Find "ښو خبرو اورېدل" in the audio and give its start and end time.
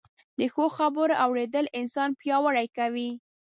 0.53-1.65